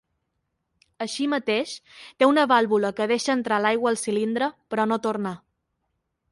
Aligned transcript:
Així 1.05 1.27
mateix, 1.33 1.73
té 2.23 2.29
una 2.31 2.47
vàlvula 2.53 2.91
que 3.01 3.09
deixa 3.13 3.37
entrar 3.41 3.63
l'aigua 3.67 3.93
al 3.95 4.01
cilindre, 4.07 4.51
però 4.75 4.89
no 4.93 5.01
tornar. 5.09 5.39